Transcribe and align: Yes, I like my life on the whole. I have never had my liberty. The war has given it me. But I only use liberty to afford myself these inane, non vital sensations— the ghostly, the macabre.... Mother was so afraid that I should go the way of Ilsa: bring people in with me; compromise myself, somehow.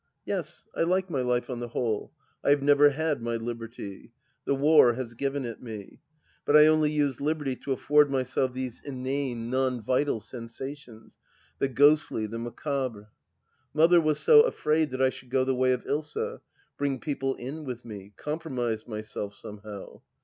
Yes, 0.25 0.65
I 0.75 0.81
like 0.81 1.11
my 1.11 1.21
life 1.21 1.47
on 1.47 1.59
the 1.59 1.67
whole. 1.67 2.11
I 2.43 2.49
have 2.49 2.63
never 2.63 2.89
had 2.89 3.21
my 3.21 3.35
liberty. 3.35 4.13
The 4.45 4.55
war 4.55 4.93
has 4.93 5.13
given 5.13 5.45
it 5.45 5.61
me. 5.61 5.99
But 6.43 6.57
I 6.57 6.65
only 6.65 6.89
use 6.89 7.21
liberty 7.21 7.55
to 7.57 7.71
afford 7.71 8.09
myself 8.09 8.51
these 8.51 8.81
inane, 8.83 9.51
non 9.51 9.79
vital 9.79 10.19
sensations— 10.19 11.19
the 11.59 11.67
ghostly, 11.67 12.25
the 12.25 12.39
macabre.... 12.39 13.11
Mother 13.75 14.01
was 14.01 14.19
so 14.19 14.41
afraid 14.41 14.89
that 14.89 15.03
I 15.03 15.09
should 15.11 15.29
go 15.29 15.43
the 15.43 15.53
way 15.53 15.71
of 15.71 15.85
Ilsa: 15.85 16.39
bring 16.79 16.99
people 16.99 17.35
in 17.35 17.63
with 17.63 17.85
me; 17.85 18.13
compromise 18.17 18.87
myself, 18.87 19.35
somehow. 19.35 20.01